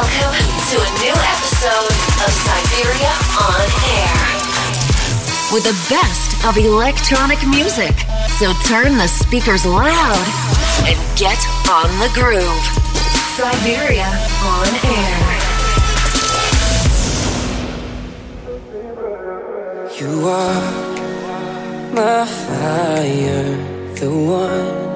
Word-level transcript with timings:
Welcome 0.00 0.32
to 0.32 0.80
a 0.80 0.88
new 1.04 1.12
episode 1.12 1.92
of 2.24 2.32
Siberia 2.32 3.12
on 3.36 3.68
Air. 4.00 4.16
With 5.52 5.60
the 5.64 5.76
best 5.92 6.40
of 6.46 6.56
electronic 6.56 7.46
music. 7.46 7.92
So 8.38 8.54
turn 8.66 8.96
the 8.96 9.06
speakers 9.06 9.66
loud 9.66 10.26
and 10.88 10.96
get 11.18 11.36
on 11.68 11.90
the 12.00 12.08
groove. 12.14 12.64
Siberia 13.36 14.08
on 14.42 14.68
Air. 14.88 15.20
You 20.00 20.28
are 20.30 20.62
my 21.92 22.24
fire, 22.24 23.56
the 23.96 24.08
one 24.08 24.94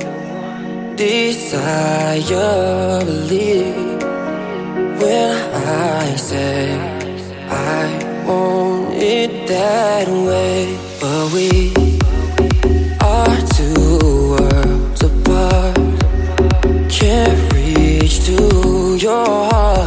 desire, 0.97 3.05
believe 3.05 4.14
when 5.01 5.31
I 5.55 6.17
say 6.17 6.77
I 7.49 8.25
want 8.27 8.95
it 8.95 9.49
that 9.49 10.09
way, 10.09 10.79
but 11.01 11.33
we 11.33 11.73
are 13.01 13.37
two 13.57 13.99
worlds 14.33 15.03
apart. 15.03 15.77
Can't 16.91 17.53
reach 17.53 18.25
to 18.27 18.97
your 18.97 19.27
heart. 19.51 19.84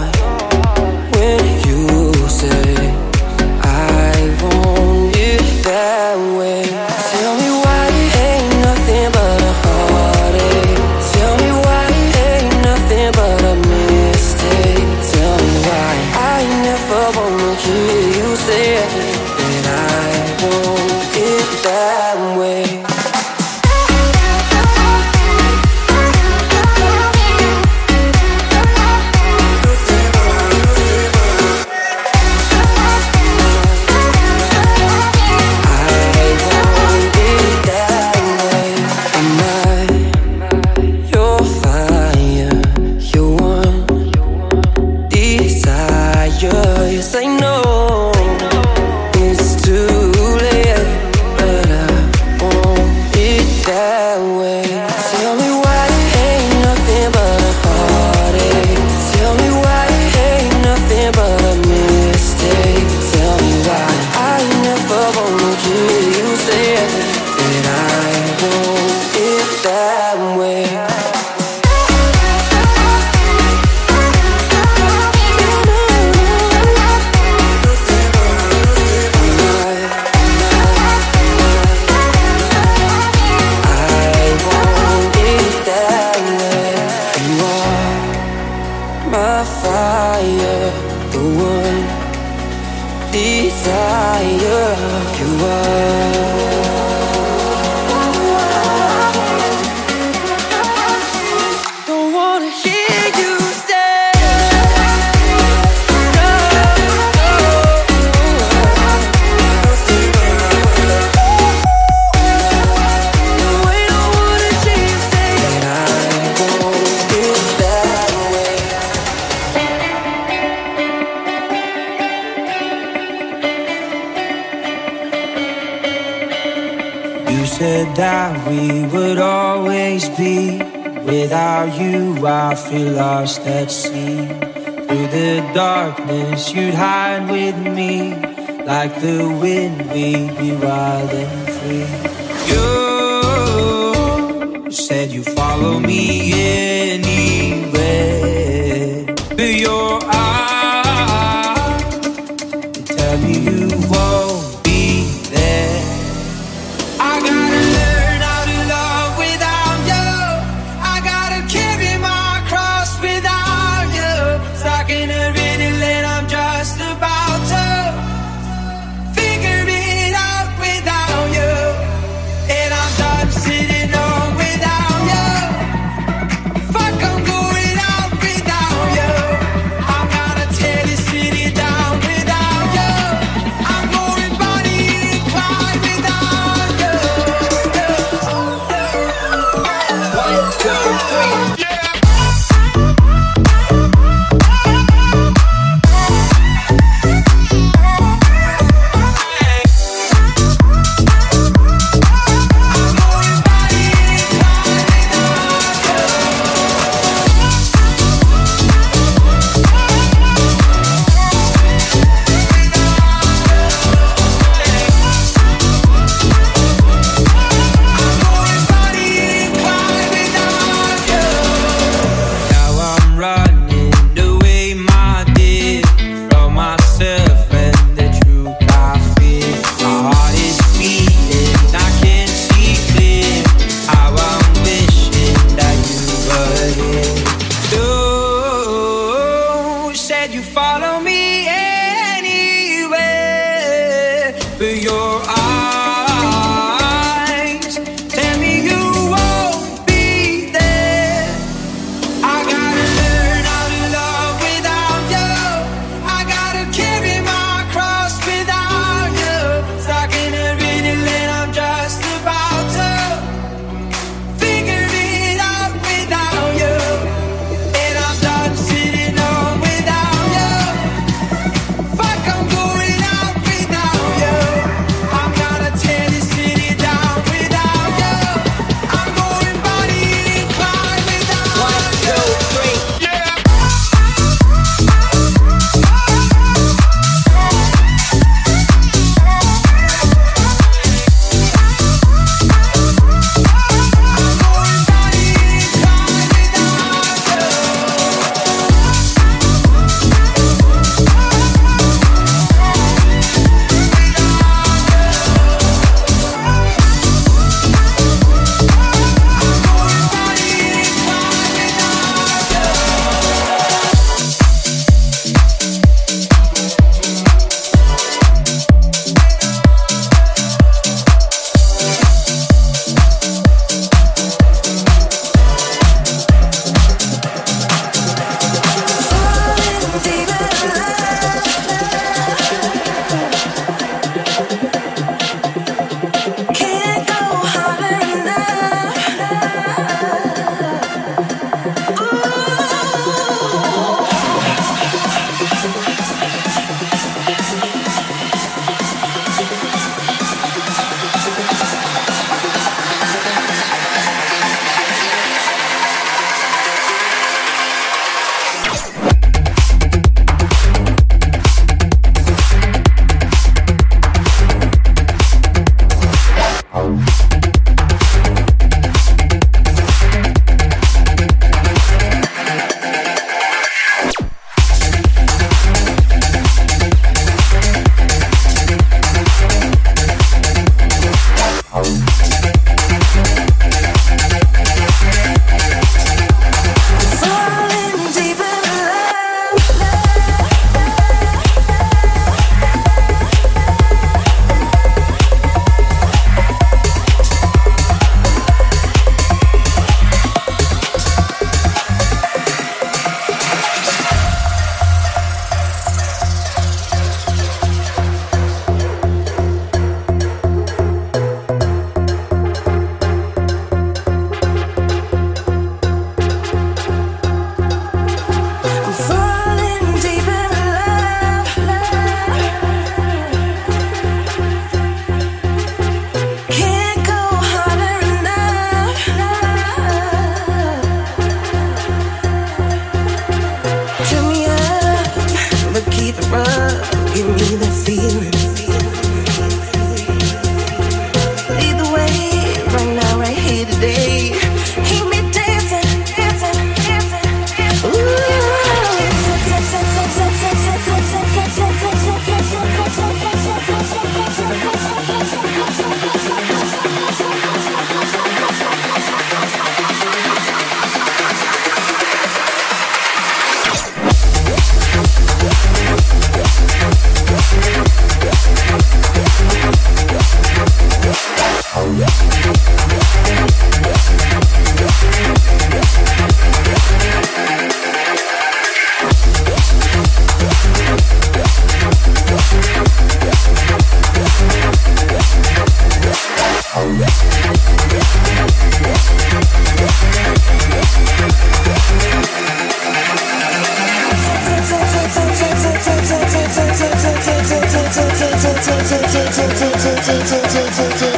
do 500.07 500.13
do 500.13 500.19
do 500.19 500.63
do 500.71 501.11
do 501.11 501.16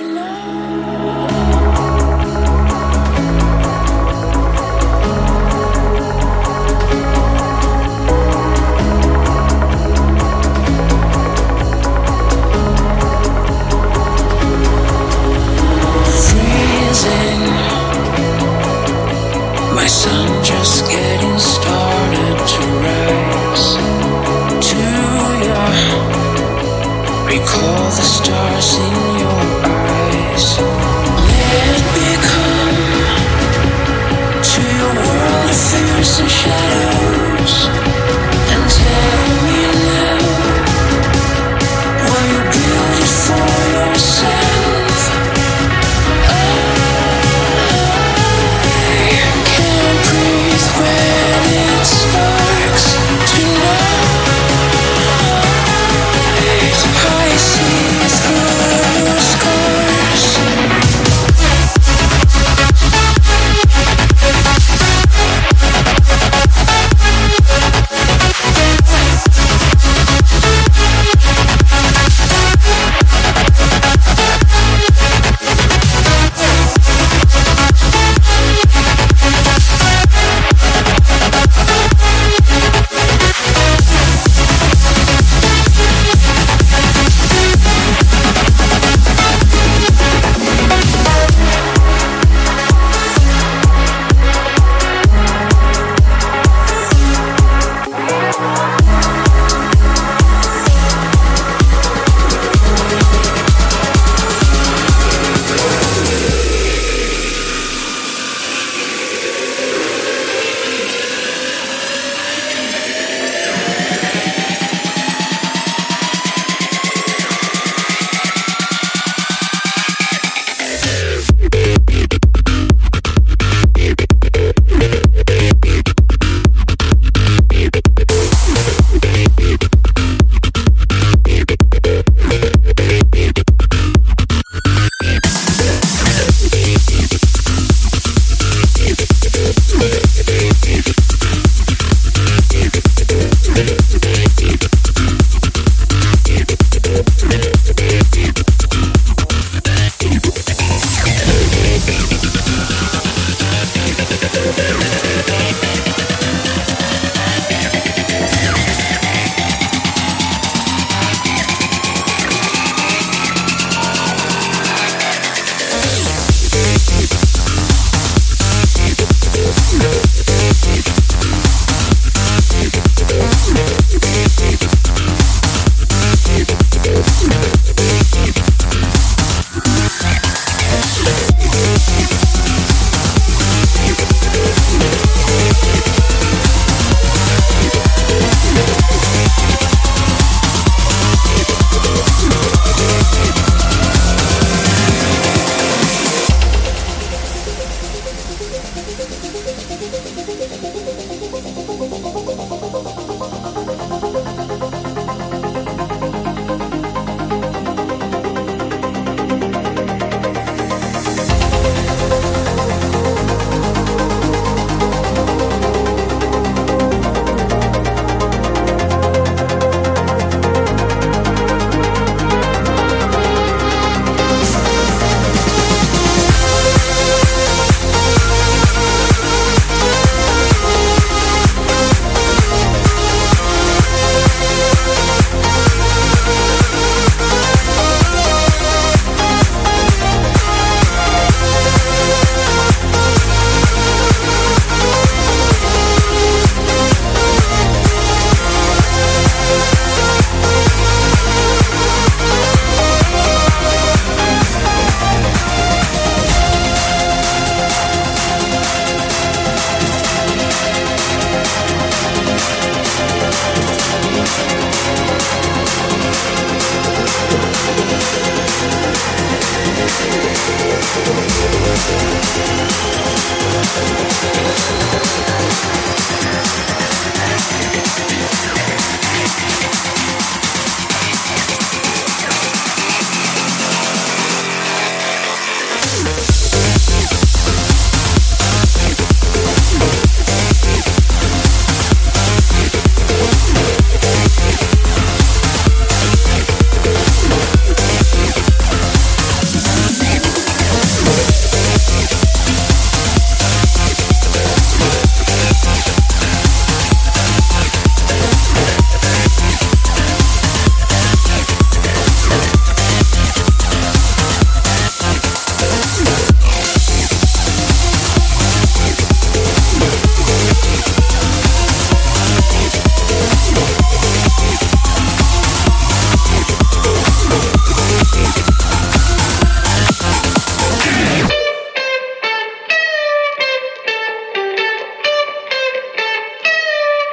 Thank 0.00 1.09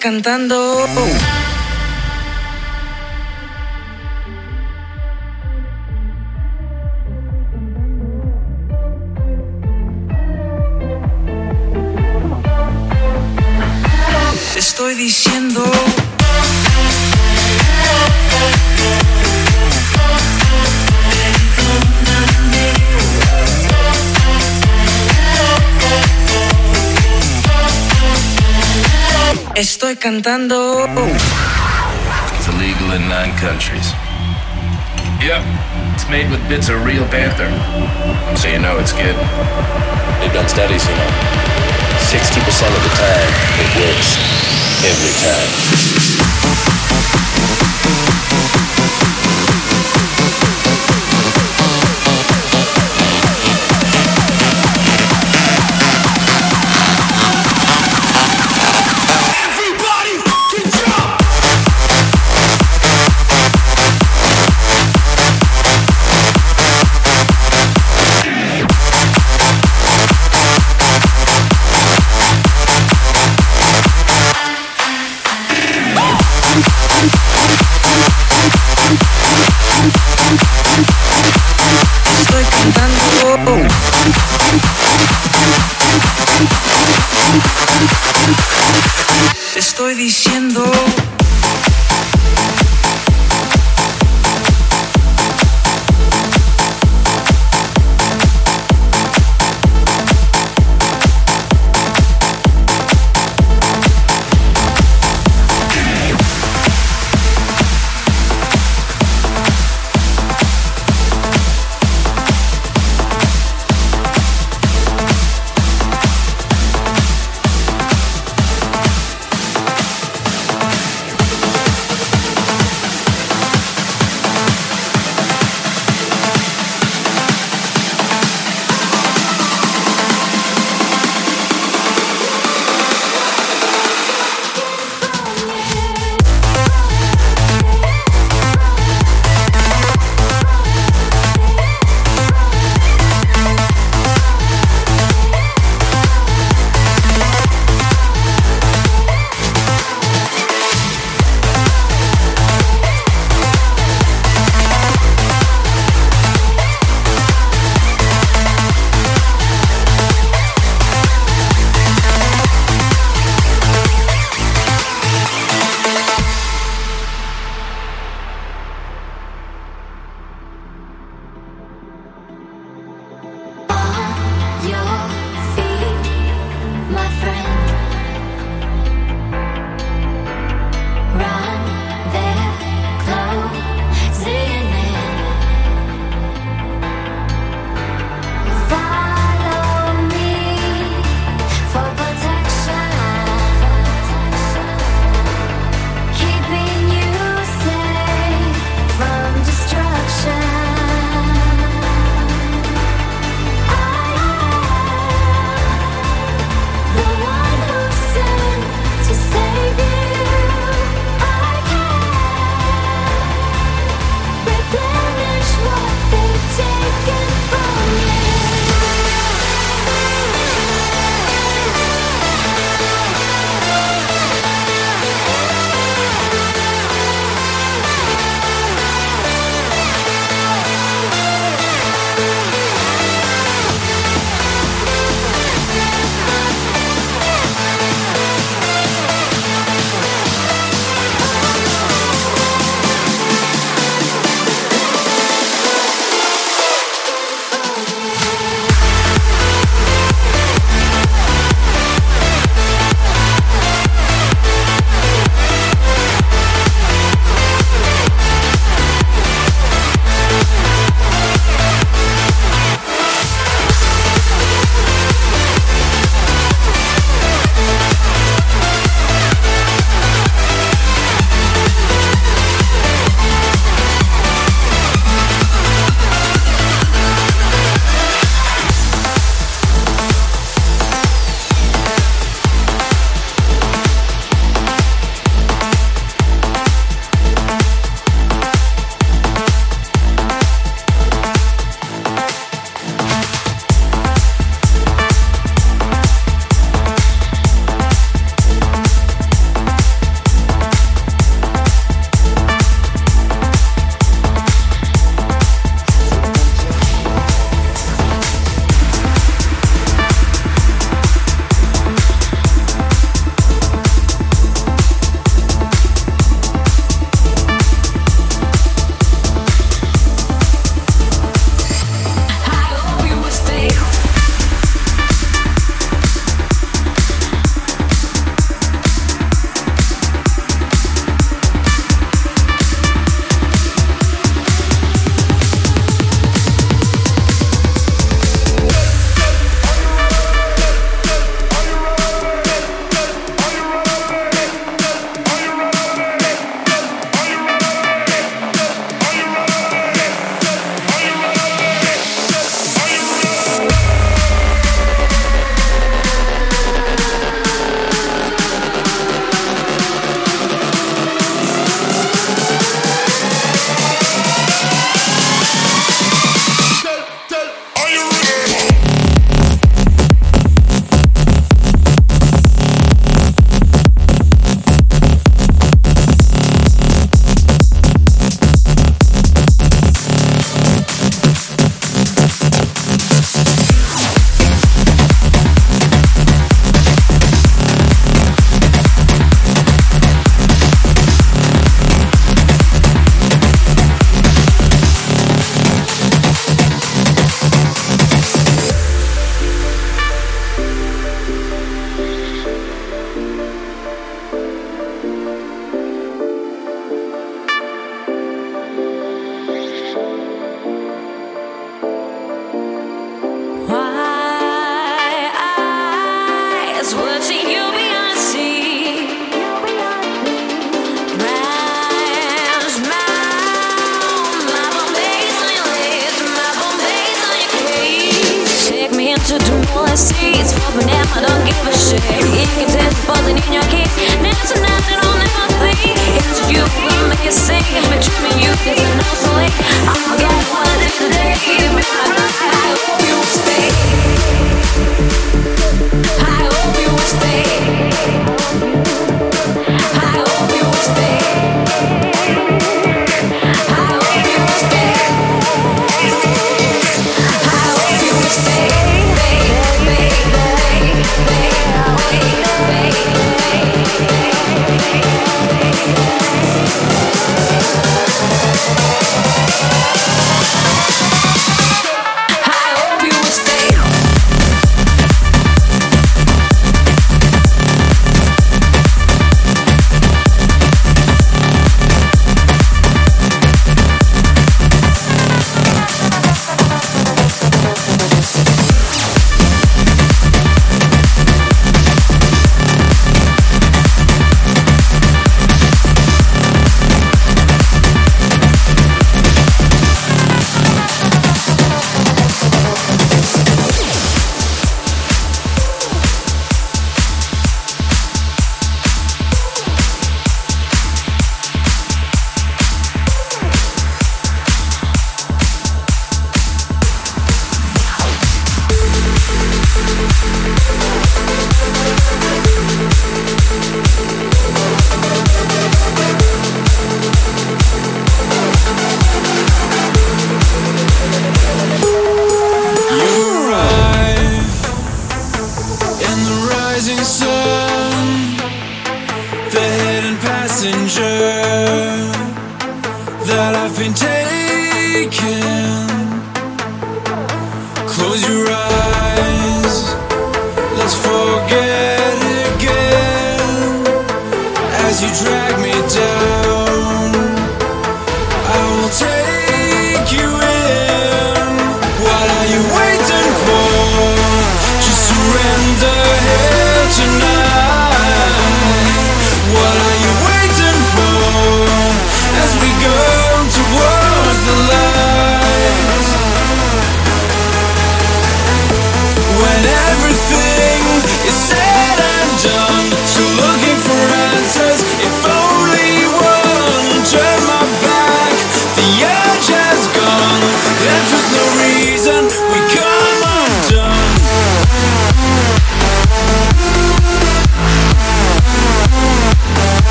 cantando. 0.00 0.59
Estoy 29.60 29.94
cantando. 29.96 30.86
It's 32.38 32.48
illegal 32.48 32.92
in 32.92 33.06
nine 33.10 33.36
countries. 33.36 33.92
Yep, 35.20 35.44
it's 35.92 36.08
made 36.08 36.30
with 36.30 36.40
bits 36.48 36.70
of 36.70 36.82
real 36.82 37.04
panther. 37.08 37.44
So 38.38 38.48
you 38.48 38.58
know 38.58 38.78
it's 38.78 38.94
good. 38.94 39.16
They've 40.18 40.32
done 40.32 40.48
studies, 40.48 40.82
you 40.88 40.96
know. 40.96 41.12
60% 42.08 42.72
of 42.72 42.82
the 42.88 42.94
time, 42.96 43.32
it 43.60 43.70
works. 43.84 44.16
Every 44.82 45.12
time. 45.20 46.19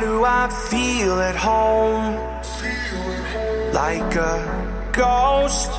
Do 0.00 0.24
I 0.24 0.48
feel 0.48 1.20
at 1.20 1.36
home? 1.36 2.16
Like 3.72 4.14
a 4.16 4.34
ghost. 4.92 5.70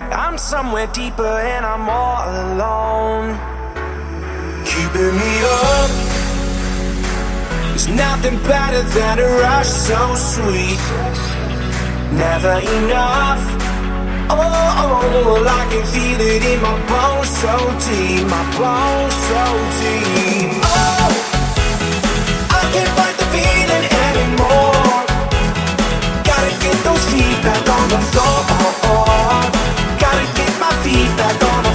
I'm 0.00 0.38
somewhere 0.38 0.86
deeper 0.88 1.34
and 1.54 1.66
I'm 1.66 1.88
all 1.88 2.22
alone. 2.46 3.26
Keeping 4.64 5.14
me 5.22 5.34
up. 5.66 5.90
There's 7.68 7.88
nothing 7.88 8.36
better 8.44 8.82
than 8.82 9.18
a 9.18 9.28
rush 9.42 9.66
so 9.66 10.14
sweet. 10.14 10.82
Never 12.24 12.56
enough. 12.78 13.42
Oh, 14.28 14.36
oh, 14.38 15.44
I 15.60 15.62
can 15.70 15.84
feel 15.94 16.20
it 16.20 16.42
in 16.52 16.62
my 16.62 16.76
bones 16.90 17.30
so 17.42 17.54
deep, 17.86 18.26
my 18.26 18.44
bones 18.58 19.16
so 19.30 19.42
deep. 19.82 20.50
Oh, 20.62 21.10
I 22.50 22.62
can't 22.72 23.05
back 27.46 27.68
on 27.68 27.88
the 27.88 28.00
floor. 28.10 28.44
Gotta 30.02 30.26
get 30.34 30.52
my 30.58 30.72
feet 30.82 31.10
back 31.16 31.42
on 31.44 31.65